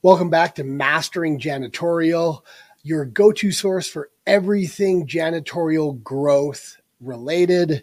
Welcome 0.00 0.30
back 0.30 0.54
to 0.54 0.62
Mastering 0.64 1.40
Janitorial, 1.40 2.42
your 2.84 3.04
go 3.04 3.32
to 3.32 3.50
source 3.50 3.88
for 3.88 4.10
everything 4.28 5.08
janitorial 5.08 6.00
growth 6.04 6.76
related. 7.00 7.82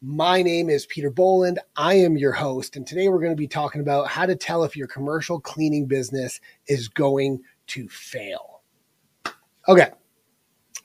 My 0.00 0.42
name 0.42 0.70
is 0.70 0.86
Peter 0.86 1.10
Boland. 1.10 1.58
I 1.74 1.94
am 1.94 2.16
your 2.16 2.30
host, 2.30 2.76
and 2.76 2.86
today 2.86 3.08
we're 3.08 3.18
going 3.18 3.32
to 3.32 3.36
be 3.36 3.48
talking 3.48 3.80
about 3.80 4.06
how 4.06 4.26
to 4.26 4.36
tell 4.36 4.62
if 4.62 4.76
your 4.76 4.86
commercial 4.86 5.40
cleaning 5.40 5.86
business 5.86 6.40
is 6.68 6.86
going 6.86 7.42
to 7.66 7.88
fail. 7.88 8.62
Okay, 9.66 9.90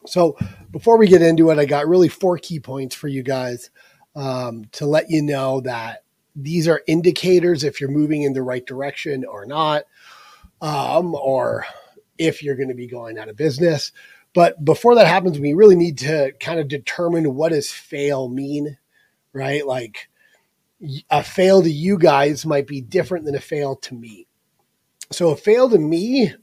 so 0.08 0.36
before 0.72 0.98
we 0.98 1.08
get 1.08 1.22
into 1.22 1.52
it, 1.52 1.60
I 1.60 1.66
got 1.66 1.88
really 1.88 2.10
four 2.10 2.40
key 2.40 2.60
points 2.60 2.96
for 2.96 3.08
you 3.08 3.22
guys 3.22 3.70
um, 4.16 4.66
to 4.72 4.88
let 4.88 5.12
you 5.12 5.22
know 5.22 5.62
that 5.62 6.06
these 6.36 6.68
are 6.68 6.82
indicators 6.88 7.64
if 7.64 7.80
you're 7.80 7.92
moving 7.92 8.24
in 8.24 8.34
the 8.34 8.42
right 8.42 8.66
direction 8.66 9.26
or 9.26 9.46
not 9.46 9.84
um, 10.62 11.16
or 11.16 11.66
if 12.18 12.44
you're 12.44 12.56
going 12.56 12.70
to 12.70 12.76
be 12.76 12.88
going 12.88 13.18
out 13.18 13.30
of 13.30 13.36
business. 13.36 13.92
But 14.34 14.64
before 14.64 14.96
that 14.96 15.08
happens, 15.08 15.40
we 15.40 15.54
really 15.54 15.76
need 15.76 15.98
to 16.00 16.34
kind 16.40 16.60
of 16.60 16.68
determine 16.68 17.36
what 17.36 17.50
does 17.50 17.72
fail 17.72 18.28
mean, 18.28 18.78
right? 19.34 19.66
Like 19.66 20.10
a 21.10 21.24
fail 21.24 21.62
to 21.62 21.72
you 21.72 21.98
guys 21.98 22.46
might 22.46 22.68
be 22.68 22.82
different 22.82 23.26
than 23.26 23.36
a 23.36 23.40
fail 23.40 23.76
to 23.78 23.96
me. 23.96 24.28
So 25.12 25.30
a 25.30 25.38
fail 25.38 25.70
to 25.70 25.78
me 25.78 26.34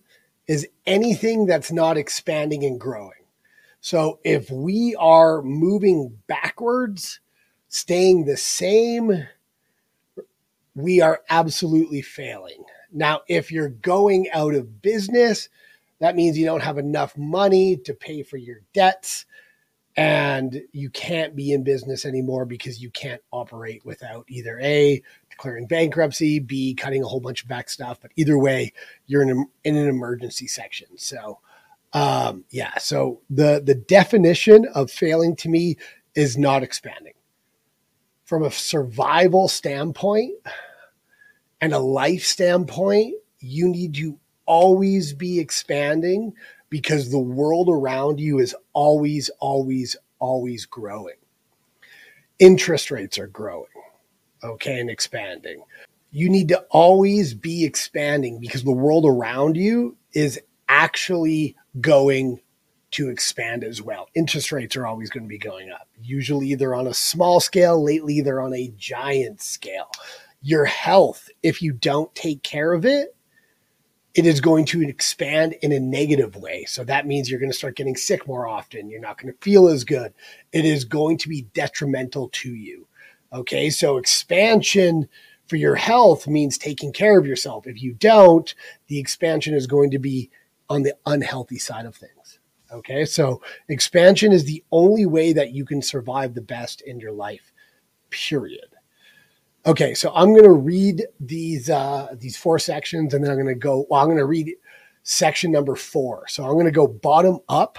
is 0.47 0.67
anything 0.87 1.47
that's 1.47 1.71
not 1.71 1.97
expanding 1.97 2.65
and 2.65 2.81
growing. 2.81 3.13
So 3.81 4.21
if 4.25 4.51
we 4.51 4.95
are 4.99 5.43
moving 5.43 6.17
backwards, 6.29 7.21
staying 7.69 8.25
the 8.25 8.37
same, 8.37 9.27
we 10.75 11.01
are 11.01 11.21
absolutely 11.29 12.03
failing. 12.03 12.65
Now, 12.93 13.23
if 13.29 13.51
you're 13.51 13.69
going 13.69 14.29
out 14.33 14.55
of 14.55 14.83
business, 14.83 15.49
that 16.01 16.17
means 16.17 16.37
you 16.37 16.45
don't 16.45 16.63
have 16.63 16.79
enough 16.79 17.17
money 17.17 17.77
to 17.79 17.95
pay 17.95 18.23
for 18.23 18.37
your 18.37 18.59
debts 18.73 19.27
and 19.97 20.63
you 20.73 20.89
can't 20.91 21.37
be 21.37 21.53
in 21.53 21.65
business 21.65 22.07
anymore 22.07 22.45
because 22.45 22.83
you 22.83 22.91
can't 22.91 23.21
operate 23.31 23.85
without 23.85 24.25
either 24.29 24.59
A, 24.61 25.03
declaring 25.29 25.67
bankruptcy, 25.67 26.39
B, 26.39 26.75
cutting 26.75 27.03
a 27.03 27.07
whole 27.07 27.21
bunch 27.21 27.43
of 27.43 27.49
back 27.49 27.69
stuff. 27.69 28.01
But 28.01 28.13
either 28.17 28.39
way, 28.39 28.73
you're 29.07 29.23
in, 29.23 29.31
a, 29.31 29.69
in 29.69 29.77
an 29.77 29.89
emergency 29.89 30.47
section. 30.47 30.89
So, 30.97 31.41
um, 31.93 32.45
yeah, 32.51 32.79
so 32.79 33.21
the, 33.29 33.63
the 33.65 33.75
definition 33.75 34.67
of 34.75 34.91
failing 34.91 35.37
to 35.37 35.51
me 35.51 35.77
is 36.15 36.39
not 36.39 36.63
expanding. 36.63 37.15
From 38.25 38.45
a 38.45 38.51
survival 38.51 39.47
standpoint, 39.47 40.33
and 41.63 41.73
a 41.73 41.79
life 41.79 42.25
standpoint, 42.25 43.15
you 43.39 43.69
need 43.69 43.95
to 43.95 44.19
always 44.47 45.15
be 45.15 45.39
expanding 45.39 46.35
because 46.69 47.11
the 47.11 47.19
world 47.19 47.69
around 47.71 48.19
you 48.19 48.41
is 48.41 48.55
always, 48.73 49.31
always, 49.39 49.97
always 50.19 50.67
growing. 50.67 51.15
Interest 52.41 52.91
rates 52.91 53.17
are 53.17 53.29
growing, 53.29 53.69
okay, 54.43 54.81
and 54.81 54.91
expanding. 54.91 55.63
You 56.11 56.29
need 56.29 56.49
to 56.49 56.67
always 56.71 57.33
be 57.33 57.65
expanding 57.65 58.41
because 58.41 58.65
the 58.65 58.73
world 58.73 59.07
around 59.07 59.57
you 59.57 59.97
is 60.13 60.41
actually 60.69 61.57
going 61.81 62.41
to 62.91 63.09
expand 63.09 63.63
as 63.63 63.81
well. 63.81 64.09
Interest 64.15 64.51
rates 64.51 64.77
are 64.77 64.87
always 64.87 65.11
going 65.11 65.23
to 65.23 65.29
be 65.29 65.39
going 65.39 65.71
up. 65.71 65.89
Usually 66.03 66.57
they're 66.57 66.75
on 66.75 66.89
a 66.89 66.95
small 66.95 67.39
scale, 67.39 67.83
lately 67.83 68.21
they're 68.21 68.43
on 68.43 68.53
a 68.53 68.73
giant 68.77 69.41
scale 69.41 69.89
your 70.43 70.65
health, 70.65 71.31
if 71.43 71.63
you 71.63 71.73
don't 71.73 72.15
take 72.15 72.43
care 72.43 72.73
of 72.73 72.85
it, 72.85 73.17
it 74.15 74.27
is 74.27 74.41
going 74.41 74.67
to 74.67 74.83
expand 74.83 75.55
in 75.63 75.73
a 75.73 75.81
negative 75.81 76.37
way. 76.37 76.65
So 76.65 76.85
that 76.85 77.07
means 77.07 77.31
you're 77.31 77.41
going 77.41 77.53
to 77.53 77.57
start 77.57 77.77
getting 77.77 77.97
sick 77.97 78.27
more 78.27 78.47
often. 78.47 78.91
You're 78.91 79.01
not 79.01 79.19
going 79.19 79.33
to 79.33 79.39
feel 79.41 79.69
as 79.69 79.85
good. 79.85 80.13
It 80.53 80.67
is 80.67 80.85
going 80.85 81.17
to 81.19 81.29
be 81.29 81.43
detrimental 81.55 82.29
to 82.33 82.51
you. 82.51 82.89
Okay. 83.33 83.71
So 83.71 83.97
expansion 83.97 85.09
for 85.47 85.57
your 85.57 85.77
health 85.77 86.27
means 86.27 86.59
taking 86.59 86.93
care 86.93 87.19
of 87.19 87.27
yourself. 87.27 87.67
If 87.67 87.83
you 87.83 87.95
don't, 87.95 88.55
the 88.89 88.99
expansion 88.99 89.55
is 89.55 89.67
going 89.67 89.91
to 89.93 89.99
be 89.99 90.31
on 90.69 90.83
the 90.83 90.97
unhealthy 91.07 91.59
side 91.59 91.87
of 91.87 91.97
things. 91.97 92.39
Okay. 92.71 93.07
So 93.07 93.41
expansion 93.69 94.33
is 94.33 94.45
the 94.45 94.63
only 94.71 95.07
way 95.07 95.33
that 95.33 95.53
you 95.53 95.65
can 95.65 95.81
survive 95.81 96.35
the 96.35 96.43
best 96.43 96.83
in 96.83 97.01
your 97.01 97.13
life, 97.13 97.53
period. 98.11 98.72
Okay, 99.65 99.95
so 99.95 100.13
I'm 100.13 100.33
going 100.33 100.43
to 100.43 100.51
read 100.51 101.07
these 101.21 101.71
uh, 101.71 102.09
these 102.15 102.37
four 102.37 102.59
sections, 102.59 103.15
and 103.15 103.23
then 103.23 103.31
I'm 103.31 103.37
going 103.37 103.47
to 103.47 103.55
go. 103.55 103.87
Well, 103.89 104.01
I'm 104.01 104.09
going 104.09 104.19
to 104.19 104.25
read 104.25 104.57
section 105.05 105.53
number 105.53 105.77
four. 105.77 106.27
So 106.29 106.45
I'm 106.45 106.55
going 106.55 106.65
to 106.65 106.73
go 106.73 106.89
bottom 106.89 107.39
up. 107.49 107.79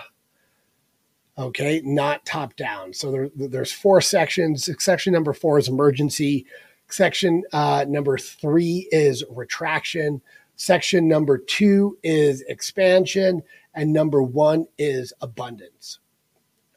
Okay, 1.38 1.82
not 1.84 2.26
top 2.26 2.56
down. 2.56 2.94
So 2.94 3.12
there, 3.12 3.30
there's 3.36 3.72
four 3.72 4.00
sections. 4.00 4.70
Section 4.80 5.12
number 5.12 5.34
four 5.34 5.58
is 5.60 5.68
emergency. 5.68 6.46
Section 6.90 7.44
uh, 7.52 7.86
number 7.88 8.18
three 8.18 8.88
is 8.92 9.24
retraction. 9.30 10.22
Section 10.56 11.08
number 11.08 11.38
two 11.38 11.98
is 12.04 12.42
expansion, 12.48 13.42
and 13.74 13.92
number 13.92 14.24
one 14.24 14.68
is 14.78 15.12
abundance. 15.20 16.00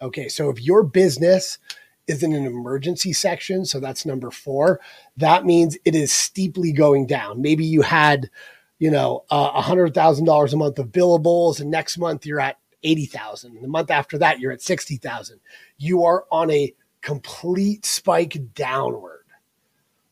Okay, 0.02 0.28
so 0.28 0.50
if 0.50 0.60
your 0.60 0.82
business 0.82 1.58
is 2.06 2.22
in 2.22 2.32
an 2.32 2.46
emergency 2.46 3.12
section. 3.12 3.64
So 3.64 3.80
that's 3.80 4.06
number 4.06 4.30
four. 4.30 4.80
That 5.16 5.44
means 5.44 5.76
it 5.84 5.94
is 5.94 6.12
steeply 6.12 6.72
going 6.72 7.06
down. 7.06 7.42
Maybe 7.42 7.64
you 7.64 7.82
had, 7.82 8.30
you 8.78 8.90
know, 8.90 9.24
a 9.30 9.62
hundred 9.62 9.94
thousand 9.94 10.24
dollars 10.24 10.52
a 10.52 10.56
month 10.56 10.78
of 10.78 10.88
billables, 10.88 11.60
and 11.60 11.70
next 11.70 11.98
month 11.98 12.26
you're 12.26 12.40
at 12.40 12.58
eighty 12.82 13.06
thousand. 13.06 13.60
The 13.60 13.68
month 13.68 13.90
after 13.90 14.18
that 14.18 14.38
you're 14.38 14.52
at 14.52 14.62
sixty 14.62 14.96
thousand. 14.96 15.40
You 15.78 16.04
are 16.04 16.24
on 16.30 16.50
a 16.50 16.74
complete 17.00 17.84
spike 17.86 18.36
downward. 18.54 19.24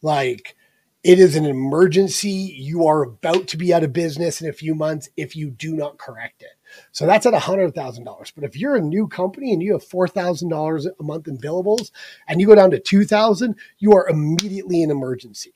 Like 0.03 0.57
it 1.03 1.19
is 1.19 1.37
an 1.37 1.45
emergency. 1.45 2.55
You 2.57 2.87
are 2.87 3.03
about 3.03 3.47
to 3.49 3.57
be 3.59 3.75
out 3.75 3.85
of 3.85 3.93
business 3.93 4.41
in 4.41 4.49
a 4.49 4.55
few 4.55 4.75
months 4.75 5.11
if 5.17 5.37
you 5.37 5.51
do 5.51 5.75
not 5.75 5.99
correct 5.99 6.43
it. 6.43 6.53
So 6.93 7.07
that's 7.07 7.27
at 7.27 7.35
$100,000. 7.35 8.33
But 8.35 8.45
if 8.45 8.57
you're 8.57 8.77
a 8.77 8.81
new 8.81 9.09
company 9.09 9.53
and 9.53 9.63
you 9.63 9.73
have 9.73 9.87
$4,000 9.87 10.87
a 10.99 11.03
month 11.03 11.29
in 11.29 11.39
billables 11.39 11.91
and 12.29 12.41
you 12.41 12.47
go 12.47 12.55
down 12.55 12.71
to 12.71 12.81
2000, 12.81 13.57
you 13.79 13.93
are 13.93 14.09
immediately 14.09 14.83
in 14.83 14.91
emergency. 14.91 15.55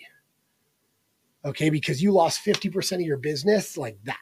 Okay, 1.44 1.70
because 1.70 2.02
you 2.02 2.12
lost 2.12 2.44
50% 2.44 2.96
of 2.96 3.00
your 3.02 3.16
business 3.16 3.76
like 3.76 3.98
that. 4.04 4.18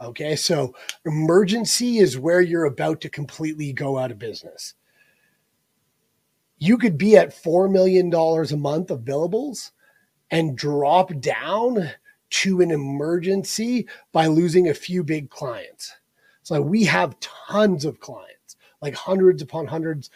Okay, 0.00 0.34
so 0.34 0.74
emergency 1.04 1.98
is 1.98 2.18
where 2.18 2.40
you're 2.40 2.64
about 2.64 3.00
to 3.02 3.10
completely 3.10 3.72
go 3.72 3.98
out 3.98 4.10
of 4.10 4.18
business 4.18 4.74
you 6.60 6.76
could 6.76 6.96
be 6.98 7.16
at 7.16 7.30
$4 7.30 7.72
million 7.72 8.14
a 8.14 8.56
month 8.56 8.90
of 8.90 9.00
billables 9.00 9.72
and 10.30 10.56
drop 10.56 11.18
down 11.18 11.90
to 12.30 12.60
an 12.60 12.70
emergency 12.70 13.86
by 14.12 14.26
losing 14.26 14.68
a 14.68 14.74
few 14.74 15.02
big 15.04 15.30
clients. 15.30 15.94
So 16.42 16.60
we 16.60 16.84
have 16.84 17.18
tons 17.20 17.84
of 17.84 18.00
clients, 18.00 18.56
like 18.80 18.94
hundreds 18.94 19.42
upon 19.42 19.66
hundreds. 19.66 20.10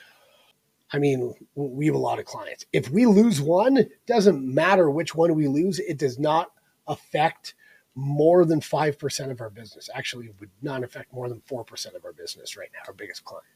I 0.93 0.99
mean, 0.99 1.35
we 1.55 1.87
have 1.87 1.95
a 1.95 1.99
lot 1.99 2.19
of 2.19 2.25
clients. 2.25 2.67
If 2.73 2.91
we 2.91 3.07
lose 3.07 3.41
one, 3.41 3.87
doesn't 4.07 4.43
matter 4.43 4.91
which 4.91 5.15
one 5.15 5.35
we 5.35 5.49
lose, 5.49 5.79
it 5.81 5.99
does 5.99 6.19
not 6.19 6.53
affect 6.87 7.55
more 7.95 8.45
than 8.45 8.61
5% 8.61 9.31
of 9.31 9.41
our 9.41 9.51
business. 9.51 9.89
Actually, 9.95 10.27
it 10.27 10.35
would 10.41 10.51
not 10.63 10.83
affect 10.83 11.13
more 11.13 11.29
than 11.29 11.41
4% 11.49 11.95
of 11.95 12.05
our 12.05 12.13
business 12.13 12.57
right 12.57 12.69
now, 12.73 12.81
our 12.87 12.95
biggest 12.95 13.25
client. 13.25 13.47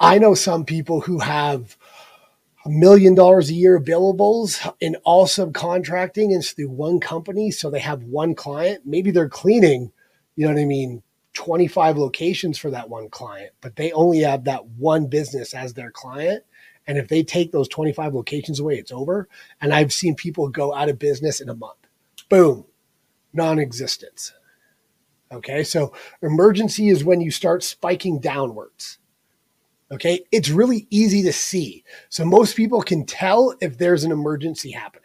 I 0.00 0.18
know 0.18 0.34
some 0.34 0.64
people 0.64 1.00
who 1.00 1.20
have 1.20 1.76
a 2.64 2.70
million 2.70 3.14
dollars 3.14 3.50
a 3.50 3.54
year 3.54 3.80
billables 3.80 4.72
in 4.80 4.96
all 5.04 5.26
subcontracting 5.26 6.34
is 6.34 6.52
through 6.52 6.70
one 6.70 6.98
company. 6.98 7.50
So 7.50 7.70
they 7.70 7.80
have 7.80 8.02
one 8.04 8.34
client. 8.34 8.82
Maybe 8.86 9.10
they're 9.10 9.28
cleaning, 9.28 9.92
you 10.36 10.46
know 10.46 10.54
what 10.54 10.60
I 10.60 10.64
mean, 10.64 11.02
25 11.34 11.98
locations 11.98 12.56
for 12.58 12.70
that 12.70 12.88
one 12.88 13.08
client, 13.10 13.52
but 13.60 13.76
they 13.76 13.92
only 13.92 14.20
have 14.20 14.44
that 14.44 14.66
one 14.66 15.06
business 15.06 15.52
as 15.52 15.74
their 15.74 15.90
client. 15.90 16.44
And 16.86 16.96
if 16.96 17.08
they 17.08 17.22
take 17.22 17.52
those 17.52 17.68
25 17.68 18.14
locations 18.14 18.60
away, 18.60 18.76
it's 18.76 18.92
over. 18.92 19.28
And 19.60 19.72
I've 19.72 19.92
seen 19.92 20.14
people 20.14 20.48
go 20.48 20.74
out 20.74 20.88
of 20.88 20.98
business 20.98 21.40
in 21.40 21.48
a 21.48 21.54
month. 21.54 21.78
Boom, 22.28 22.66
non 23.32 23.58
existence. 23.58 24.32
Okay. 25.32 25.64
So 25.64 25.92
emergency 26.22 26.88
is 26.88 27.04
when 27.04 27.20
you 27.20 27.30
start 27.30 27.62
spiking 27.62 28.20
downwards. 28.20 28.98
Okay. 29.94 30.22
It's 30.32 30.50
really 30.50 30.88
easy 30.90 31.22
to 31.24 31.34
see. 31.34 31.84
So 32.10 32.26
most 32.26 32.56
people 32.56 32.82
can 32.82 33.06
tell 33.06 33.54
if 33.62 33.78
there's 33.78 34.04
an 34.04 34.12
emergency 34.12 34.72
happening 34.72 35.02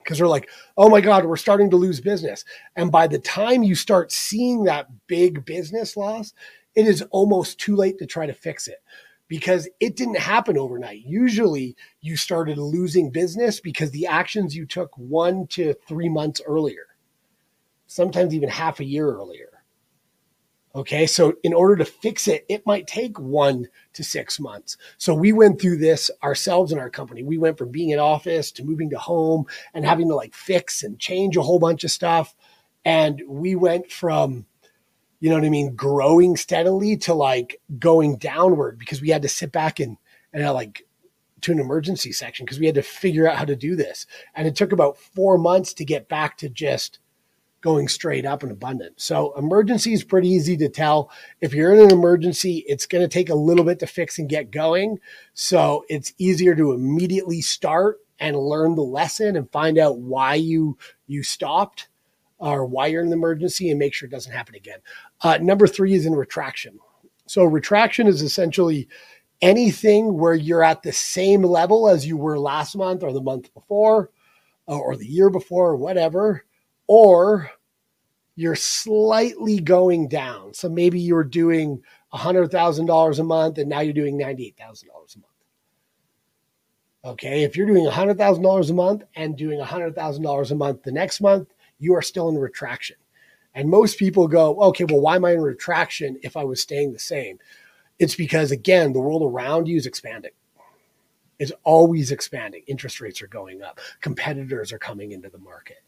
because 0.00 0.18
they're 0.18 0.28
like, 0.28 0.48
oh 0.78 0.90
my 0.90 1.00
God, 1.02 1.26
we're 1.26 1.36
starting 1.36 1.70
to 1.70 1.76
lose 1.76 2.00
business. 2.00 2.44
And 2.76 2.92
by 2.92 3.08
the 3.08 3.18
time 3.20 3.62
you 3.64 3.74
start 3.76 4.12
seeing 4.12 4.64
that 4.64 4.88
big 5.08 5.44
business 5.46 5.96
loss, 5.96 6.34
it 6.76 6.86
is 6.88 7.02
almost 7.12 7.60
too 7.60 7.76
late 7.76 7.98
to 7.98 8.06
try 8.06 8.26
to 8.26 8.34
fix 8.34 8.68
it 8.68 8.78
because 9.28 9.68
it 9.80 9.96
didn't 9.96 10.18
happen 10.18 10.58
overnight. 10.58 11.02
Usually 11.06 11.76
you 12.02 12.16
started 12.16 12.58
losing 12.58 13.10
business 13.10 13.60
because 13.60 13.90
the 13.92 14.06
actions 14.06 14.56
you 14.56 14.66
took 14.66 14.96
one 14.98 15.46
to 15.48 15.74
three 15.88 16.08
months 16.10 16.40
earlier. 16.46 16.86
sometimes 17.88 18.34
even 18.34 18.50
half 18.50 18.80
a 18.80 18.84
year 18.86 19.08
earlier. 19.10 19.55
Okay, 20.76 21.06
so 21.06 21.32
in 21.42 21.54
order 21.54 21.74
to 21.76 21.86
fix 21.86 22.28
it, 22.28 22.44
it 22.50 22.66
might 22.66 22.86
take 22.86 23.18
one 23.18 23.66
to 23.94 24.04
six 24.04 24.38
months. 24.38 24.76
So 24.98 25.14
we 25.14 25.32
went 25.32 25.58
through 25.58 25.78
this 25.78 26.10
ourselves 26.22 26.70
in 26.70 26.78
our 26.78 26.90
company. 26.90 27.22
We 27.22 27.38
went 27.38 27.56
from 27.56 27.70
being 27.70 27.90
in 27.90 27.98
office 27.98 28.52
to 28.52 28.64
moving 28.64 28.90
to 28.90 28.98
home 28.98 29.46
and 29.72 29.86
having 29.86 30.06
to 30.08 30.14
like 30.14 30.34
fix 30.34 30.82
and 30.82 30.98
change 30.98 31.34
a 31.38 31.42
whole 31.42 31.58
bunch 31.58 31.82
of 31.82 31.90
stuff. 31.90 32.34
And 32.84 33.22
we 33.26 33.54
went 33.54 33.90
from, 33.90 34.44
you 35.18 35.30
know 35.30 35.36
what 35.36 35.46
I 35.46 35.48
mean, 35.48 35.74
growing 35.76 36.36
steadily 36.36 36.98
to 36.98 37.14
like 37.14 37.58
going 37.78 38.16
downward 38.16 38.78
because 38.78 39.00
we 39.00 39.08
had 39.08 39.22
to 39.22 39.30
sit 39.30 39.52
back 39.52 39.80
and, 39.80 39.96
and 40.34 40.44
uh, 40.44 40.52
like 40.52 40.86
to 41.40 41.52
an 41.52 41.58
emergency 41.58 42.12
section 42.12 42.44
because 42.44 42.60
we 42.60 42.66
had 42.66 42.74
to 42.74 42.82
figure 42.82 43.26
out 43.26 43.38
how 43.38 43.46
to 43.46 43.56
do 43.56 43.76
this. 43.76 44.06
And 44.34 44.46
it 44.46 44.54
took 44.54 44.72
about 44.72 44.98
four 44.98 45.38
months 45.38 45.72
to 45.72 45.86
get 45.86 46.06
back 46.06 46.36
to 46.38 46.50
just 46.50 46.98
going 47.60 47.88
straight 47.88 48.24
up 48.24 48.42
and 48.42 48.52
abundant. 48.52 49.00
So 49.00 49.36
emergency 49.36 49.92
is 49.92 50.04
pretty 50.04 50.28
easy 50.28 50.56
to 50.58 50.68
tell. 50.68 51.10
If 51.40 51.52
you're 51.52 51.74
in 51.74 51.80
an 51.80 51.90
emergency, 51.90 52.64
it's 52.68 52.86
going 52.86 53.02
to 53.02 53.08
take 53.08 53.28
a 53.28 53.34
little 53.34 53.64
bit 53.64 53.78
to 53.80 53.86
fix 53.86 54.18
and 54.18 54.28
get 54.28 54.50
going. 54.50 54.98
So 55.34 55.84
it's 55.88 56.12
easier 56.18 56.54
to 56.54 56.72
immediately 56.72 57.40
start 57.40 57.98
and 58.18 58.36
learn 58.36 58.74
the 58.76 58.82
lesson 58.82 59.36
and 59.36 59.50
find 59.50 59.78
out 59.78 59.98
why 59.98 60.34
you 60.34 60.78
you 61.06 61.22
stopped 61.22 61.88
or 62.38 62.64
why 62.64 62.86
you're 62.86 63.02
in 63.02 63.08
an 63.08 63.12
emergency 63.12 63.70
and 63.70 63.78
make 63.78 63.94
sure 63.94 64.06
it 64.06 64.12
doesn't 64.12 64.32
happen 64.32 64.54
again. 64.54 64.78
Uh, 65.22 65.38
number 65.38 65.66
three 65.66 65.94
is 65.94 66.06
in 66.06 66.14
retraction. 66.14 66.78
So 67.26 67.44
retraction 67.44 68.06
is 68.06 68.22
essentially 68.22 68.88
anything 69.42 70.18
where 70.18 70.34
you're 70.34 70.62
at 70.62 70.82
the 70.82 70.92
same 70.92 71.42
level 71.42 71.88
as 71.88 72.06
you 72.06 72.16
were 72.16 72.38
last 72.38 72.76
month 72.76 73.02
or 73.02 73.12
the 73.12 73.20
month 73.20 73.52
before 73.52 74.10
or 74.66 74.96
the 74.96 75.06
year 75.06 75.30
before 75.30 75.70
or 75.70 75.76
whatever 75.76 76.45
or 76.86 77.50
you're 78.36 78.54
slightly 78.54 79.58
going 79.58 80.08
down. 80.08 80.52
So 80.54 80.68
maybe 80.68 81.00
you're 81.00 81.24
doing 81.24 81.82
$100,000 82.12 83.18
a 83.18 83.22
month 83.24 83.58
and 83.58 83.68
now 83.68 83.80
you're 83.80 83.94
doing 83.94 84.18
$98,000 84.18 84.84
a 84.84 85.18
month. 85.18 85.32
Okay. 87.04 87.44
If 87.44 87.56
you're 87.56 87.66
doing 87.66 87.86
$100,000 87.86 88.70
a 88.70 88.74
month 88.74 89.04
and 89.14 89.36
doing 89.36 89.58
$100,000 89.60 90.50
a 90.50 90.54
month 90.54 90.82
the 90.82 90.92
next 90.92 91.20
month, 91.20 91.48
you 91.78 91.94
are 91.94 92.02
still 92.02 92.28
in 92.28 92.36
retraction. 92.36 92.96
And 93.54 93.70
most 93.70 93.98
people 93.98 94.28
go, 94.28 94.54
okay, 94.60 94.84
well, 94.84 95.00
why 95.00 95.16
am 95.16 95.24
I 95.24 95.32
in 95.32 95.40
retraction 95.40 96.18
if 96.22 96.36
I 96.36 96.44
was 96.44 96.60
staying 96.60 96.92
the 96.92 96.98
same? 96.98 97.38
It's 97.98 98.14
because, 98.14 98.50
again, 98.50 98.92
the 98.92 99.00
world 99.00 99.22
around 99.22 99.66
you 99.66 99.78
is 99.78 99.86
expanding. 99.86 100.32
It's 101.38 101.52
always 101.64 102.12
expanding. 102.12 102.64
Interest 102.66 103.00
rates 103.00 103.22
are 103.22 103.28
going 103.28 103.62
up, 103.62 103.80
competitors 104.02 104.72
are 104.72 104.78
coming 104.78 105.12
into 105.12 105.30
the 105.30 105.38
market 105.38 105.78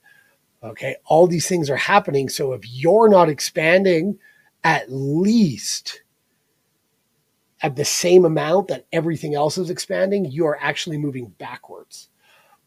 Okay. 0.63 0.97
All 1.05 1.27
these 1.27 1.49
things 1.49 1.71
are 1.71 1.77
happening. 1.77 2.29
So 2.29 2.53
if 2.53 2.63
you're 2.69 3.09
not 3.09 3.29
expanding 3.29 4.19
at 4.65 4.91
least 4.91 6.03
at 7.63 7.77
the 7.77 7.85
same 7.85 8.25
amount 8.25 8.69
that 8.69 8.87
everything 8.93 9.35
else 9.35 9.59
is 9.59 9.71
expanding, 9.71 10.25
you 10.25 10.47
are 10.47 10.59
actually 10.61 10.99
moving 10.99 11.27
backwards 11.39 12.09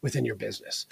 within 0.00 0.24
your 0.24 0.34
business. 0.34 0.86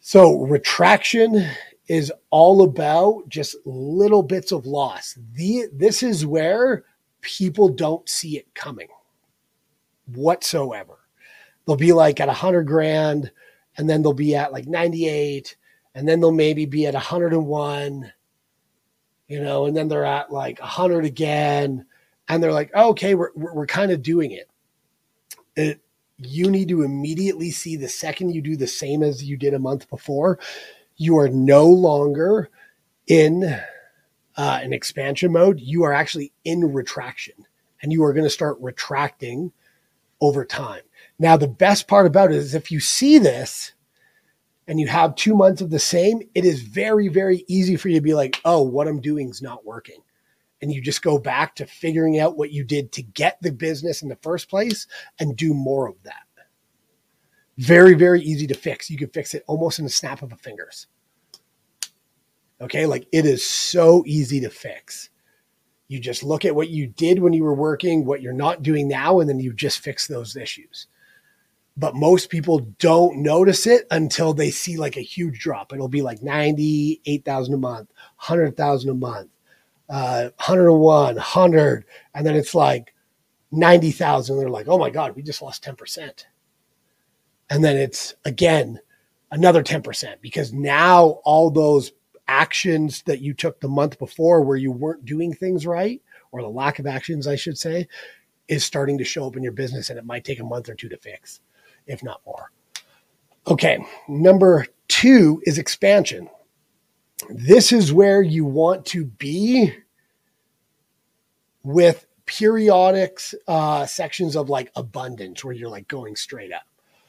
So 0.00 0.42
retraction 0.42 1.46
is 1.88 2.12
all 2.30 2.62
about 2.62 3.28
just 3.28 3.56
little 3.64 4.22
bits 4.22 4.52
of 4.52 4.66
loss. 4.66 5.18
The, 5.34 5.66
this 5.72 6.02
is 6.02 6.26
where 6.26 6.84
people 7.20 7.68
don't 7.68 8.08
see 8.08 8.36
it 8.36 8.54
coming 8.54 8.88
whatsoever. 10.06 10.98
They'll 11.66 11.76
be 11.76 11.92
like 11.92 12.20
at 12.20 12.28
a 12.28 12.34
hundred 12.34 12.64
grand 12.64 13.30
and 13.76 13.88
then 13.88 14.02
they'll 14.02 14.12
be 14.12 14.34
at 14.34 14.52
like 14.52 14.66
98 14.66 15.56
and 15.94 16.08
then 16.08 16.20
they'll 16.20 16.32
maybe 16.32 16.66
be 16.66 16.86
at 16.86 16.94
101, 16.94 18.12
you 19.28 19.40
know, 19.40 19.66
and 19.66 19.76
then 19.76 19.88
they're 19.88 20.04
at 20.04 20.32
like 20.32 20.58
100 20.58 21.04
again, 21.04 21.86
and 22.28 22.42
they're 22.42 22.52
like, 22.52 22.70
oh, 22.74 22.90
okay, 22.90 23.14
we're 23.14 23.30
we're, 23.34 23.54
we're 23.54 23.66
kind 23.66 23.90
of 23.90 24.02
doing 24.02 24.32
it. 24.32 24.50
It 25.56 25.80
you 26.18 26.50
need 26.50 26.68
to 26.68 26.82
immediately 26.82 27.50
see 27.50 27.76
the 27.76 27.88
second 27.88 28.30
you 28.30 28.40
do 28.40 28.56
the 28.56 28.66
same 28.66 29.02
as 29.02 29.24
you 29.24 29.36
did 29.36 29.54
a 29.54 29.58
month 29.58 29.88
before, 29.90 30.38
you 30.96 31.18
are 31.18 31.28
no 31.28 31.66
longer 31.66 32.50
in 33.06 33.44
uh, 34.36 34.60
an 34.62 34.72
expansion 34.72 35.32
mode. 35.32 35.60
You 35.60 35.84
are 35.84 35.92
actually 35.92 36.32
in 36.44 36.72
retraction, 36.72 37.34
and 37.82 37.92
you 37.92 38.04
are 38.04 38.12
going 38.12 38.24
to 38.24 38.30
start 38.30 38.58
retracting 38.60 39.52
over 40.20 40.44
time. 40.44 40.82
Now, 41.18 41.36
the 41.36 41.48
best 41.48 41.86
part 41.86 42.06
about 42.06 42.30
it 42.30 42.36
is 42.36 42.54
if 42.54 42.70
you 42.70 42.80
see 42.80 43.18
this 43.18 43.72
and 44.66 44.80
you 44.80 44.86
have 44.88 45.14
two 45.14 45.34
months 45.34 45.60
of 45.60 45.70
the 45.70 45.78
same, 45.78 46.22
it 46.34 46.44
is 46.44 46.62
very, 46.62 47.08
very 47.08 47.44
easy 47.48 47.76
for 47.76 47.88
you 47.88 47.96
to 47.96 48.00
be 48.00 48.14
like, 48.14 48.40
oh, 48.44 48.62
what 48.62 48.88
I'm 48.88 49.00
doing 49.00 49.28
is 49.28 49.42
not 49.42 49.64
working. 49.64 50.00
And 50.62 50.72
you 50.72 50.80
just 50.80 51.02
go 51.02 51.18
back 51.18 51.56
to 51.56 51.66
figuring 51.66 52.18
out 52.18 52.38
what 52.38 52.50
you 52.50 52.64
did 52.64 52.92
to 52.92 53.02
get 53.02 53.38
the 53.42 53.52
business 53.52 54.02
in 54.02 54.08
the 54.08 54.16
first 54.16 54.48
place 54.48 54.86
and 55.18 55.36
do 55.36 55.52
more 55.52 55.88
of 55.88 56.02
that. 56.04 56.22
Very, 57.58 57.94
very 57.94 58.22
easy 58.22 58.46
to 58.46 58.54
fix. 58.54 58.90
You 58.90 58.96
can 58.96 59.10
fix 59.10 59.34
it 59.34 59.44
almost 59.46 59.78
in 59.78 59.84
the 59.84 59.90
snap 59.90 60.22
of 60.22 60.32
a 60.32 60.36
fingers. 60.36 60.86
Okay, 62.60 62.86
like 62.86 63.06
it 63.12 63.26
is 63.26 63.44
so 63.44 64.02
easy 64.06 64.40
to 64.40 64.48
fix. 64.50 65.10
You 65.88 66.00
just 66.00 66.22
look 66.24 66.46
at 66.46 66.54
what 66.54 66.70
you 66.70 66.86
did 66.86 67.18
when 67.18 67.34
you 67.34 67.44
were 67.44 67.54
working, 67.54 68.06
what 68.06 68.22
you're 68.22 68.32
not 68.32 68.62
doing 68.62 68.88
now, 68.88 69.20
and 69.20 69.28
then 69.28 69.38
you 69.38 69.52
just 69.52 69.80
fix 69.80 70.06
those 70.06 70.34
issues 70.34 70.88
but 71.76 71.96
most 71.96 72.30
people 72.30 72.60
don't 72.78 73.18
notice 73.18 73.66
it 73.66 73.86
until 73.90 74.32
they 74.32 74.50
see 74.50 74.76
like 74.76 74.96
a 74.96 75.02
huge 75.02 75.40
drop. 75.40 75.72
It'll 75.72 75.88
be 75.88 76.02
like 76.02 76.22
98,000 76.22 77.54
a 77.54 77.56
month, 77.56 77.90
100,000 78.16 78.90
a 78.90 78.94
month, 78.94 79.30
uh, 79.88 80.30
101, 80.36 81.16
100. 81.16 81.84
And 82.14 82.26
then 82.26 82.36
it's 82.36 82.54
like 82.54 82.94
90,000. 83.50 84.38
They're 84.38 84.48
like, 84.48 84.68
oh 84.68 84.78
my 84.78 84.90
God, 84.90 85.16
we 85.16 85.22
just 85.22 85.42
lost 85.42 85.64
10%. 85.64 86.24
And 87.50 87.64
then 87.64 87.76
it's 87.76 88.14
again 88.24 88.80
another 89.32 89.62
10% 89.62 90.20
because 90.20 90.52
now 90.52 91.20
all 91.24 91.50
those 91.50 91.92
actions 92.28 93.02
that 93.02 93.20
you 93.20 93.34
took 93.34 93.60
the 93.60 93.68
month 93.68 93.98
before 93.98 94.42
where 94.42 94.56
you 94.56 94.70
weren't 94.70 95.04
doing 95.04 95.34
things 95.34 95.66
right, 95.66 96.00
or 96.30 96.40
the 96.40 96.48
lack 96.48 96.78
of 96.78 96.86
actions, 96.86 97.26
I 97.26 97.36
should 97.36 97.58
say, 97.58 97.88
is 98.48 98.64
starting 98.64 98.96
to 98.98 99.04
show 99.04 99.26
up 99.26 99.36
in 99.36 99.42
your 99.42 99.52
business 99.52 99.90
and 99.90 99.98
it 99.98 100.06
might 100.06 100.24
take 100.24 100.40
a 100.40 100.44
month 100.44 100.68
or 100.68 100.74
two 100.74 100.88
to 100.88 100.96
fix 100.96 101.40
if 101.86 102.02
not 102.02 102.20
more. 102.26 102.50
Okay, 103.46 103.84
number 104.08 104.66
two 104.88 105.42
is 105.44 105.58
expansion. 105.58 106.28
This 107.28 107.72
is 107.72 107.92
where 107.92 108.22
you 108.22 108.44
want 108.44 108.86
to 108.86 109.04
be 109.04 109.72
with 111.62 112.06
periodic 112.26 113.20
uh, 113.46 113.86
sections 113.86 114.36
of 114.36 114.48
like 114.48 114.70
abundance 114.76 115.44
where 115.44 115.54
you're 115.54 115.68
like 115.68 115.88
going 115.88 116.16
straight 116.16 116.52
up. 116.52 116.62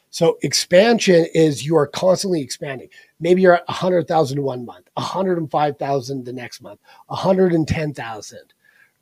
So 0.10 0.38
expansion 0.44 1.26
is 1.34 1.66
you 1.66 1.76
are 1.78 1.88
constantly 1.88 2.42
expanding. 2.42 2.90
Maybe 3.20 3.42
you're 3.42 3.56
at 3.56 3.68
100,000 3.68 4.42
one 4.42 4.66
month, 4.66 4.88
105,000 4.94 6.24
the 6.24 6.34
next 6.34 6.62
month, 6.62 6.80
110,000, 7.08 8.40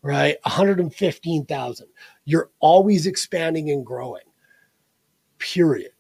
right? 0.01 0.37
115,000. 0.43 1.87
You're 2.25 2.49
always 2.59 3.05
expanding 3.05 3.69
and 3.69 3.85
growing 3.85 4.23
period. 5.43 5.91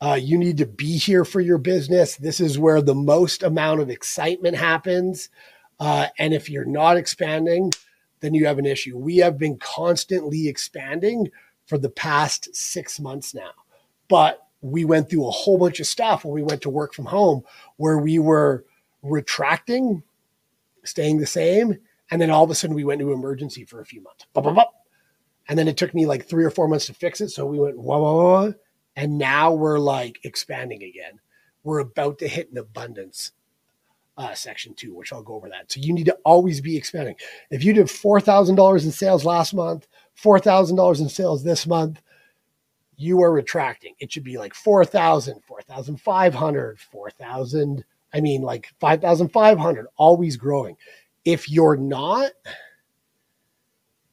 Uh, 0.00 0.18
you 0.20 0.36
need 0.36 0.58
to 0.58 0.66
be 0.66 0.98
here 0.98 1.24
for 1.24 1.40
your 1.40 1.56
business. 1.56 2.16
This 2.16 2.40
is 2.40 2.58
where 2.58 2.82
the 2.82 2.94
most 2.94 3.42
amount 3.42 3.80
of 3.80 3.88
excitement 3.88 4.56
happens. 4.56 5.30
Uh, 5.78 6.08
and 6.18 6.34
if 6.34 6.50
you're 6.50 6.64
not 6.64 6.96
expanding, 6.96 7.72
then 8.20 8.34
you 8.34 8.46
have 8.46 8.58
an 8.58 8.66
issue. 8.66 8.98
We 8.98 9.18
have 9.18 9.38
been 9.38 9.56
constantly 9.58 10.48
expanding 10.48 11.30
for 11.66 11.78
the 11.78 11.88
past 11.88 12.54
six 12.54 13.00
months 13.00 13.34
now. 13.34 13.52
But 14.08 14.44
we 14.60 14.84
went 14.84 15.08
through 15.08 15.26
a 15.26 15.30
whole 15.30 15.58
bunch 15.58 15.78
of 15.80 15.86
stuff 15.86 16.24
when 16.24 16.34
we 16.34 16.42
went 16.42 16.62
to 16.62 16.70
work 16.70 16.92
from 16.92 17.06
home 17.06 17.42
where 17.76 17.98
we 17.98 18.18
were 18.18 18.64
retracting, 19.02 20.02
staying 20.82 21.18
the 21.18 21.26
same. 21.26 21.78
And 22.10 22.20
then 22.20 22.30
all 22.30 22.44
of 22.44 22.50
a 22.50 22.54
sudden 22.54 22.76
we 22.76 22.84
went 22.84 23.00
to 23.00 23.12
emergency 23.12 23.64
for 23.64 23.80
a 23.80 23.86
few 23.86 24.02
months. 24.02 24.26
And 25.48 25.58
then 25.58 25.68
it 25.68 25.76
took 25.76 25.94
me 25.94 26.06
like 26.06 26.26
three 26.26 26.44
or 26.44 26.50
four 26.50 26.68
months 26.68 26.86
to 26.86 26.94
fix 26.94 27.20
it. 27.20 27.28
So 27.30 27.44
we 27.46 27.58
went, 27.58 27.78
whoa, 27.78 27.98
whoa, 27.98 28.14
whoa. 28.16 28.54
And 28.96 29.18
now 29.18 29.52
we're 29.52 29.78
like 29.78 30.20
expanding 30.24 30.82
again. 30.82 31.20
We're 31.62 31.80
about 31.80 32.18
to 32.20 32.28
hit 32.28 32.50
an 32.50 32.58
abundance 32.58 33.32
uh, 34.16 34.34
section 34.34 34.74
two, 34.74 34.94
which 34.94 35.12
I'll 35.12 35.22
go 35.22 35.34
over 35.34 35.48
that. 35.48 35.72
So 35.72 35.80
you 35.80 35.92
need 35.92 36.06
to 36.06 36.18
always 36.24 36.60
be 36.60 36.76
expanding. 36.76 37.16
If 37.50 37.64
you 37.64 37.72
did 37.72 37.86
$4,000 37.86 38.84
in 38.84 38.92
sales 38.92 39.24
last 39.24 39.54
month, 39.54 39.88
$4,000 40.22 41.00
in 41.00 41.08
sales 41.08 41.42
this 41.42 41.66
month, 41.66 42.00
you 42.96 43.22
are 43.22 43.32
retracting. 43.32 43.94
It 43.98 44.12
should 44.12 44.24
be 44.24 44.38
like 44.38 44.54
4,000, 44.54 45.42
4,500, 45.46 46.78
4,000. 46.78 47.84
I 48.12 48.20
mean, 48.20 48.42
like 48.42 48.68
5,500, 48.78 49.86
always 49.96 50.36
growing. 50.36 50.76
If 51.24 51.50
you're 51.50 51.76
not, 51.76 52.30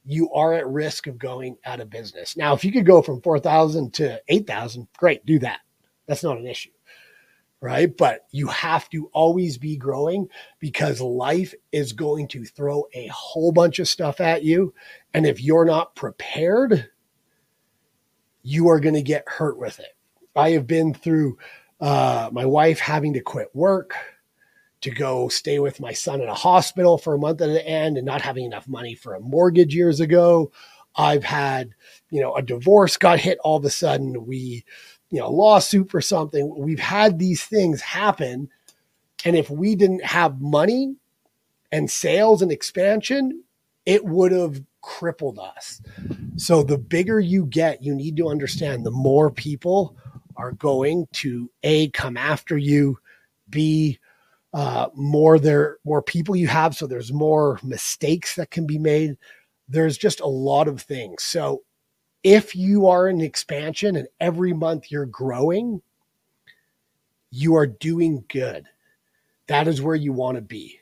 you 0.04 0.30
are 0.32 0.54
at 0.54 0.66
risk 0.68 1.06
of 1.06 1.18
going 1.18 1.56
out 1.64 1.80
of 1.80 1.90
business. 1.90 2.36
Now, 2.36 2.54
if 2.54 2.64
you 2.64 2.72
could 2.72 2.86
go 2.86 3.02
from 3.02 3.22
4,000 3.22 3.94
to 3.94 4.20
8,000, 4.28 4.88
great, 4.96 5.24
do 5.26 5.38
that. 5.40 5.60
That's 6.06 6.24
not 6.24 6.38
an 6.38 6.46
issue. 6.46 6.70
right? 7.60 7.96
But 7.96 8.26
you 8.32 8.48
have 8.48 8.90
to 8.90 9.08
always 9.12 9.56
be 9.56 9.76
growing 9.76 10.28
because 10.58 11.00
life 11.00 11.54
is 11.70 11.92
going 11.92 12.28
to 12.28 12.44
throw 12.44 12.84
a 12.92 13.06
whole 13.08 13.52
bunch 13.52 13.78
of 13.78 13.88
stuff 13.88 14.20
at 14.20 14.42
you. 14.42 14.74
And 15.14 15.24
if 15.26 15.40
you're 15.40 15.64
not 15.64 15.94
prepared, 15.94 16.90
you 18.42 18.68
are 18.68 18.80
going 18.80 18.96
to 18.96 19.02
get 19.02 19.24
hurt 19.28 19.58
with 19.58 19.78
it. 19.78 19.96
I 20.34 20.50
have 20.50 20.66
been 20.66 20.92
through 20.92 21.38
uh, 21.80 22.30
my 22.32 22.44
wife 22.44 22.80
having 22.80 23.12
to 23.14 23.20
quit 23.20 23.54
work 23.54 23.94
to 24.82 24.90
go 24.90 25.28
stay 25.28 25.58
with 25.58 25.80
my 25.80 25.92
son 25.92 26.20
in 26.20 26.28
a 26.28 26.34
hospital 26.34 26.98
for 26.98 27.14
a 27.14 27.18
month 27.18 27.40
at 27.40 27.46
the 27.46 27.66
end 27.66 27.96
and 27.96 28.04
not 28.04 28.20
having 28.20 28.44
enough 28.44 28.68
money 28.68 28.94
for 28.94 29.14
a 29.14 29.20
mortgage 29.20 29.74
years 29.74 30.00
ago. 30.00 30.52
I've 30.94 31.24
had, 31.24 31.74
you 32.10 32.20
know, 32.20 32.34
a 32.34 32.42
divorce 32.42 32.96
got 32.96 33.18
hit 33.18 33.38
all 33.42 33.56
of 33.56 33.64
a 33.64 33.70
sudden. 33.70 34.26
We, 34.26 34.64
you 35.10 35.20
know, 35.20 35.30
lawsuit 35.30 35.90
for 35.90 36.00
something. 36.00 36.54
We've 36.56 36.80
had 36.80 37.18
these 37.18 37.44
things 37.44 37.80
happen. 37.80 38.50
And 39.24 39.36
if 39.36 39.48
we 39.48 39.76
didn't 39.76 40.04
have 40.04 40.40
money 40.40 40.96
and 41.70 41.90
sales 41.90 42.42
and 42.42 42.52
expansion, 42.52 43.44
it 43.86 44.04
would 44.04 44.32
have 44.32 44.62
crippled 44.80 45.38
us. 45.38 45.80
So 46.36 46.62
the 46.62 46.78
bigger 46.78 47.20
you 47.20 47.46
get, 47.46 47.82
you 47.82 47.94
need 47.94 48.16
to 48.16 48.28
understand 48.28 48.84
the 48.84 48.90
more 48.90 49.30
people 49.30 49.96
are 50.36 50.52
going 50.52 51.06
to 51.12 51.50
A, 51.62 51.88
come 51.90 52.16
after 52.16 52.58
you, 52.58 52.98
B, 53.48 53.98
uh, 54.52 54.88
more 54.94 55.38
there 55.38 55.78
more 55.84 56.02
people 56.02 56.36
you 56.36 56.48
have. 56.48 56.74
So 56.76 56.86
there's 56.86 57.12
more 57.12 57.58
mistakes 57.62 58.36
that 58.36 58.50
can 58.50 58.66
be 58.66 58.78
made. 58.78 59.16
There's 59.68 59.96
just 59.96 60.20
a 60.20 60.26
lot 60.26 60.68
of 60.68 60.82
things. 60.82 61.22
So 61.22 61.62
if 62.22 62.54
you 62.54 62.86
are 62.86 63.08
in 63.08 63.20
expansion 63.20 63.96
and 63.96 64.06
every 64.20 64.52
month 64.52 64.90
you're 64.90 65.06
growing 65.06 65.82
you 67.34 67.56
are 67.56 67.66
doing 67.66 68.24
good. 68.28 68.66
That 69.46 69.66
is 69.66 69.80
where 69.80 69.96
you 69.96 70.12
want 70.12 70.36
to 70.36 70.42
be. 70.42 70.78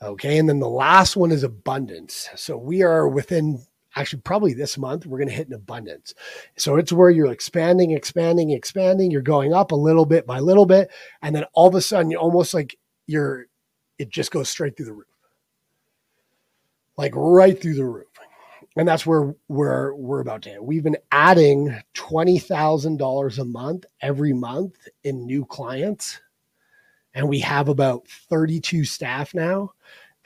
Okay 0.00 0.38
and 0.38 0.48
then 0.48 0.60
the 0.60 0.68
last 0.68 1.16
one 1.16 1.32
is 1.32 1.42
abundance. 1.42 2.28
So 2.36 2.56
we 2.56 2.82
are 2.82 3.08
within 3.08 3.60
actually 3.96 4.22
probably 4.22 4.54
this 4.54 4.78
month 4.78 5.06
we're 5.06 5.18
going 5.18 5.28
to 5.28 5.34
hit 5.34 5.48
an 5.48 5.54
abundance. 5.54 6.14
So 6.56 6.76
it's 6.76 6.92
where 6.92 7.10
you're 7.10 7.32
expanding 7.32 7.90
expanding 7.90 8.50
expanding. 8.50 9.10
You're 9.10 9.22
going 9.22 9.52
up 9.52 9.72
a 9.72 9.76
little 9.76 10.06
bit 10.06 10.26
by 10.26 10.38
little 10.38 10.66
bit 10.66 10.90
and 11.22 11.34
then 11.34 11.44
all 11.54 11.66
of 11.66 11.74
a 11.74 11.80
sudden 11.80 12.10
you're 12.10 12.20
almost 12.20 12.54
like 12.54 12.78
you're 13.06 13.46
it 13.98 14.10
just 14.10 14.30
goes 14.30 14.48
straight 14.48 14.76
through 14.76 14.86
the 14.86 14.92
roof. 14.92 15.06
Like 16.96 17.12
right 17.14 17.60
through 17.60 17.74
the 17.74 17.84
roof. 17.84 18.06
And 18.76 18.88
that's 18.88 19.06
where 19.06 19.34
we're 19.48 19.94
we're 19.94 20.20
about 20.20 20.42
to 20.42 20.50
hit. 20.50 20.64
We've 20.64 20.82
been 20.82 20.96
adding 21.12 21.76
twenty 21.92 22.38
thousand 22.38 22.98
dollars 22.98 23.38
a 23.38 23.44
month 23.44 23.84
every 24.00 24.32
month 24.32 24.76
in 25.04 25.26
new 25.26 25.44
clients. 25.44 26.20
And 27.16 27.28
we 27.28 27.38
have 27.40 27.68
about 27.68 28.08
32 28.08 28.84
staff 28.84 29.34
now. 29.34 29.73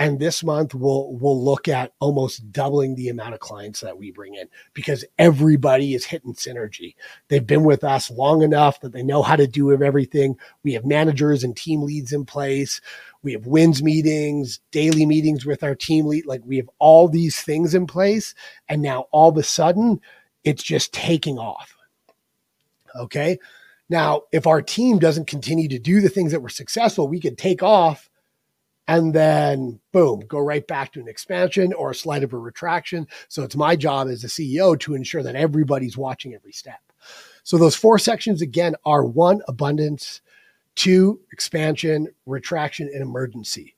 And 0.01 0.21
this 0.21 0.45
month 0.45 0.75
we'll 0.75 1.13
we'll 1.15 1.43
look 1.43 1.67
at 1.67 1.93
almost 1.99 2.53
doubling 2.53 2.95
the 2.95 3.09
amount 3.09 3.35
of 3.35 3.41
clients 3.41 3.81
that 3.81 3.99
we 3.99 4.13
bring 4.13 4.35
in 4.35 4.49
because 4.73 5.05
everybody 5.19 5.95
is 5.95 6.05
hitting 6.05 6.35
synergy. 6.35 6.95
They've 7.29 7.47
been 7.47 7.65
with 7.65 7.83
us 7.83 8.11
long 8.11 8.43
enough 8.43 8.81
that 8.81 8.93
they 8.93 9.03
know 9.03 9.23
how 9.23 9.35
to 9.35 9.49
do 9.49 9.73
everything. 9.73 10.39
We 10.63 10.75
have 10.75 10.85
managers 10.85 11.43
and 11.43 11.57
team 11.57 11.83
leads 11.83 12.13
in 12.13 12.25
place. 12.25 12.81
We 13.23 13.33
have 13.33 13.47
wins 13.47 13.83
meetings, 13.83 14.61
daily 14.71 15.05
meetings 15.05 15.45
with 15.45 15.65
our 15.65 15.75
team 15.75 16.07
lead. 16.07 16.27
Like 16.27 16.43
we 16.45 16.59
have 16.59 16.71
all 16.79 17.09
these 17.09 17.41
things 17.41 17.75
in 17.75 17.87
place. 17.87 18.35
And 18.69 18.83
now 18.83 19.07
all 19.11 19.31
of 19.31 19.37
a 19.37 19.43
sudden 19.43 20.01
it's 20.45 20.63
just 20.63 20.93
taking 20.93 21.39
off. 21.39 21.77
Okay. 22.95 23.39
Now, 23.89 24.23
if 24.33 24.47
our 24.47 24.61
team 24.61 24.99
doesn't 24.99 25.27
continue 25.27 25.69
to 25.69 25.79
do 25.79 26.01
the 26.01 26.11
things 26.11 26.33
that 26.33 26.43
were 26.43 26.49
successful, 26.49 27.09
we 27.09 27.21
could 27.21 27.39
take 27.39 27.63
off 27.63 28.11
and 28.89 29.13
then 29.13 29.79
boom, 29.93 30.21
go 30.27 30.39
right 30.39 30.67
back 30.67 30.93
to 30.93 31.01
an 31.01 31.09
expansion 31.09 31.75
or 31.75 31.91
a 31.91 31.95
slight 31.95 32.25
of 32.25 32.33
a 32.33 32.39
retraction. 32.39 33.07
So 33.29 33.43
it's 33.43 33.55
my 33.55 33.77
job 33.77 34.09
as 34.09 34.25
a 34.25 34.29
CEO 34.29 34.81
to 34.81 34.95
ensure 34.95 35.23
that 35.23 35.37
everybody's 35.37 35.99
watching 35.99 36.35
every 36.35 36.53
step. 36.53 36.81
So 37.45 37.59
those 37.59 37.77
four 37.77 37.99
sections 37.99 38.41
again 38.41 38.75
are 38.87 39.05
one, 39.05 39.43
abundance, 39.47 40.23
two, 40.75 41.21
expansion, 41.33 42.09
retraction, 42.25 42.91
and 42.93 43.03
emergency. 43.03 43.77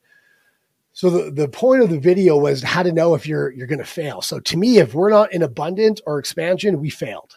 So 0.92 1.10
the, 1.10 1.30
the 1.30 1.48
point 1.48 1.82
of 1.82 1.90
the 1.90 1.98
video 1.98 2.36
was 2.36 2.62
how 2.62 2.82
to 2.82 2.92
know 2.92 3.14
if 3.14 3.26
you're 3.26 3.50
you're 3.50 3.66
going 3.66 3.78
to 3.78 3.84
fail. 3.84 4.22
So 4.22 4.38
to 4.40 4.56
me, 4.56 4.78
if 4.78 4.94
we're 4.94 5.10
not 5.10 5.32
in 5.32 5.42
abundance 5.42 6.00
or 6.06 6.18
expansion, 6.18 6.80
we 6.80 6.90
failed. 6.90 7.34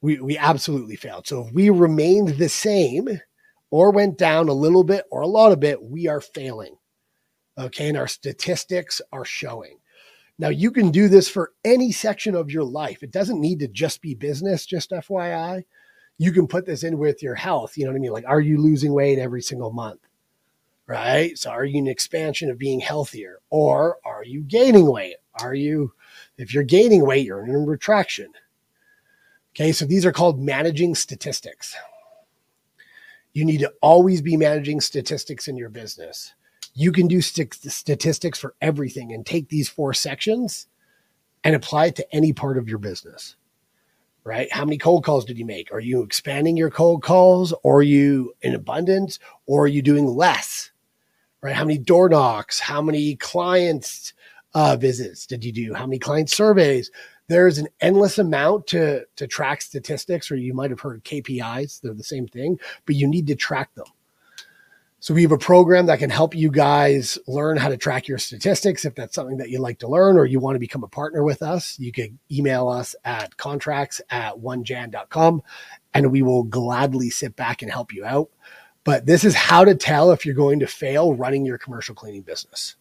We 0.00 0.20
we 0.20 0.38
absolutely 0.38 0.96
failed. 0.96 1.26
So 1.26 1.46
if 1.46 1.52
we 1.52 1.70
remained 1.70 2.30
the 2.30 2.48
same, 2.48 3.20
or 3.70 3.90
went 3.90 4.18
down 4.18 4.48
a 4.48 4.54
little 4.54 4.84
bit 4.84 5.04
or 5.10 5.20
a 5.20 5.26
lot 5.26 5.52
of 5.52 5.60
bit, 5.60 5.82
we 5.82 6.08
are 6.08 6.20
failing. 6.20 6.76
Okay. 7.58 7.88
And 7.88 7.96
our 7.96 8.08
statistics 8.08 9.00
are 9.12 9.24
showing. 9.24 9.78
Now, 10.38 10.48
you 10.48 10.70
can 10.70 10.90
do 10.90 11.08
this 11.08 11.28
for 11.28 11.52
any 11.64 11.92
section 11.92 12.34
of 12.34 12.50
your 12.50 12.64
life. 12.64 13.02
It 13.02 13.10
doesn't 13.10 13.40
need 13.40 13.60
to 13.60 13.68
just 13.68 14.02
be 14.02 14.14
business, 14.14 14.66
just 14.66 14.90
FYI. 14.90 15.64
You 16.18 16.32
can 16.32 16.46
put 16.46 16.66
this 16.66 16.82
in 16.82 16.98
with 16.98 17.22
your 17.22 17.34
health. 17.34 17.76
You 17.76 17.84
know 17.84 17.92
what 17.92 17.98
I 17.98 18.00
mean? 18.00 18.12
Like, 18.12 18.26
are 18.26 18.40
you 18.40 18.58
losing 18.58 18.92
weight 18.92 19.18
every 19.18 19.42
single 19.42 19.72
month? 19.72 20.00
Right. 20.86 21.36
So, 21.36 21.50
are 21.50 21.64
you 21.64 21.78
an 21.78 21.88
expansion 21.88 22.50
of 22.50 22.58
being 22.58 22.80
healthier 22.80 23.38
or 23.50 23.98
are 24.04 24.24
you 24.24 24.42
gaining 24.42 24.86
weight? 24.86 25.16
Are 25.40 25.54
you, 25.54 25.94
if 26.38 26.54
you're 26.54 26.62
gaining 26.62 27.04
weight, 27.04 27.26
you're 27.26 27.44
in 27.44 27.54
a 27.54 27.58
retraction. 27.58 28.32
Okay. 29.54 29.72
So, 29.72 29.86
these 29.86 30.06
are 30.06 30.12
called 30.12 30.38
managing 30.38 30.94
statistics. 30.94 31.74
You 33.36 33.44
need 33.44 33.58
to 33.58 33.72
always 33.82 34.22
be 34.22 34.38
managing 34.38 34.80
statistics 34.80 35.46
in 35.46 35.58
your 35.58 35.68
business. 35.68 36.32
You 36.72 36.90
can 36.90 37.06
do 37.06 37.20
st- 37.20 37.52
statistics 37.52 38.38
for 38.38 38.54
everything 38.62 39.12
and 39.12 39.26
take 39.26 39.50
these 39.50 39.68
four 39.68 39.92
sections 39.92 40.68
and 41.44 41.54
apply 41.54 41.88
it 41.88 41.96
to 41.96 42.14
any 42.14 42.32
part 42.32 42.56
of 42.56 42.66
your 42.66 42.78
business. 42.78 43.36
Right? 44.24 44.50
How 44.50 44.64
many 44.64 44.78
cold 44.78 45.04
calls 45.04 45.26
did 45.26 45.36
you 45.36 45.44
make? 45.44 45.70
Are 45.70 45.80
you 45.80 46.00
expanding 46.00 46.56
your 46.56 46.70
cold 46.70 47.02
calls? 47.02 47.52
Or 47.62 47.80
are 47.80 47.82
you 47.82 48.32
in 48.40 48.54
abundance? 48.54 49.18
Or 49.44 49.64
are 49.64 49.68
you 49.68 49.82
doing 49.82 50.06
less? 50.06 50.70
Right? 51.42 51.54
How 51.54 51.66
many 51.66 51.76
door 51.76 52.08
knocks? 52.08 52.58
How 52.58 52.80
many 52.80 53.16
clients 53.16 54.14
uh, 54.54 54.76
visits 54.76 55.26
did 55.26 55.44
you 55.44 55.52
do? 55.52 55.74
How 55.74 55.84
many 55.84 55.98
client 55.98 56.30
surveys? 56.30 56.90
There's 57.28 57.58
an 57.58 57.68
endless 57.80 58.18
amount 58.18 58.66
to 58.68 59.04
to 59.16 59.26
track 59.26 59.62
statistics 59.62 60.30
or 60.30 60.36
you 60.36 60.54
might 60.54 60.70
have 60.70 60.80
heard 60.80 61.04
KPIs 61.04 61.80
they're 61.80 61.94
the 61.94 62.04
same 62.04 62.26
thing 62.26 62.58
but 62.84 62.94
you 62.94 63.06
need 63.06 63.26
to 63.28 63.34
track 63.34 63.74
them. 63.74 63.86
So 64.98 65.14
we 65.14 65.22
have 65.22 65.32
a 65.32 65.38
program 65.38 65.86
that 65.86 65.98
can 65.98 66.10
help 66.10 66.34
you 66.34 66.50
guys 66.50 67.18
learn 67.28 67.58
how 67.58 67.68
to 67.68 67.76
track 67.76 68.08
your 68.08 68.18
statistics. 68.18 68.84
If 68.84 68.94
that's 68.94 69.14
something 69.14 69.36
that 69.36 69.50
you 69.50 69.60
like 69.60 69.78
to 69.80 69.88
learn 69.88 70.16
or 70.16 70.24
you 70.24 70.40
want 70.40 70.56
to 70.56 70.60
become 70.60 70.82
a 70.82 70.88
partner 70.88 71.22
with 71.22 71.42
us 71.42 71.78
you 71.78 71.92
can 71.92 72.18
email 72.30 72.68
us 72.68 72.94
at 73.04 73.36
contracts 73.36 74.00
at 74.10 74.34
onejan.com 74.34 75.42
and 75.94 76.10
we 76.10 76.22
will 76.22 76.44
gladly 76.44 77.10
sit 77.10 77.36
back 77.36 77.62
and 77.62 77.70
help 77.70 77.92
you 77.92 78.04
out. 78.04 78.30
But 78.84 79.04
this 79.04 79.24
is 79.24 79.34
how 79.34 79.64
to 79.64 79.74
tell 79.74 80.12
if 80.12 80.24
you're 80.24 80.34
going 80.34 80.60
to 80.60 80.66
fail 80.66 81.14
running 81.14 81.44
your 81.44 81.58
commercial 81.58 81.94
cleaning 81.94 82.22
business 82.22 82.76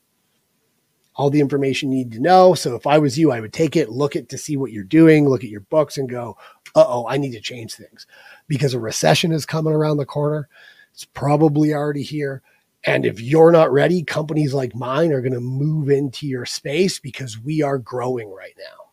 all 1.16 1.30
the 1.30 1.40
information 1.40 1.92
you 1.92 2.00
need 2.00 2.12
to 2.12 2.20
know. 2.20 2.54
So 2.54 2.76
if 2.76 2.86
I 2.86 2.98
was 2.98 3.18
you, 3.18 3.32
I 3.32 3.40
would 3.40 3.54
take 3.54 3.76
it, 3.76 3.90
look 3.90 4.16
at 4.16 4.30
to 4.30 4.38
see 4.38 4.58
what 4.58 4.72
you're 4.72 4.84
doing, 4.84 5.28
look 5.28 5.44
at 5.44 5.50
your 5.50 5.62
books 5.62 5.98
and 5.98 6.10
go, 6.10 6.38
uh 6.76 6.86
oh, 6.88 7.08
I 7.08 7.18
need 7.18 7.32
to 7.32 7.42
change 7.42 7.76
things 7.76 8.06
because 8.48 8.74
a 8.74 8.80
recession 8.80 9.32
is 9.32 9.46
coming 9.46 9.74
around 9.74 9.98
the 9.98 10.06
corner. 10.06 10.50
It's 10.94 11.06
probably 11.06 11.74
already 11.74 12.04
here. 12.04 12.42
And 12.86 13.06
if 13.06 13.20
you're 13.20 13.52
not 13.52 13.72
ready, 13.72 14.04
companies 14.04 14.54
like 14.54 14.76
mine 14.76 15.12
are 15.12 15.22
going 15.22 15.34
to 15.34 15.40
move 15.40 15.90
into 15.90 16.28
your 16.28 16.46
space 16.46 17.00
because 17.00 17.40
we 17.40 17.62
are 17.64 17.80
growing 17.80 18.32
right 18.32 18.54
now. 18.58 18.86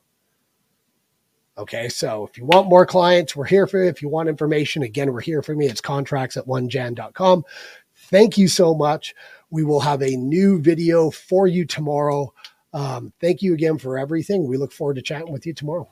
Okay. 1.58 1.88
So 1.90 2.26
if 2.26 2.38
you 2.38 2.46
want 2.46 2.68
more 2.68 2.86
clients, 2.86 3.36
we're 3.36 3.44
here 3.44 3.66
for 3.66 3.82
you. 3.82 3.90
If 3.90 4.00
you 4.00 4.08
want 4.08 4.28
information, 4.28 4.82
again, 4.82 5.12
we're 5.12 5.20
here 5.20 5.42
for 5.42 5.54
me. 5.54 5.66
It's 5.66 5.82
contracts 5.82 6.36
at 6.38 6.46
onejan.com. 6.46 7.44
Thank 7.94 8.38
you 8.38 8.48
so 8.48 8.74
much. 8.74 9.14
We 9.52 9.64
will 9.64 9.80
have 9.80 10.02
a 10.02 10.16
new 10.16 10.58
video 10.58 11.10
for 11.10 11.46
you 11.46 11.66
tomorrow. 11.66 12.32
Um, 12.72 13.12
thank 13.20 13.42
you 13.42 13.52
again 13.52 13.76
for 13.76 13.98
everything. 13.98 14.48
We 14.48 14.56
look 14.56 14.72
forward 14.72 14.96
to 14.96 15.02
chatting 15.02 15.30
with 15.30 15.46
you 15.46 15.52
tomorrow. 15.52 15.90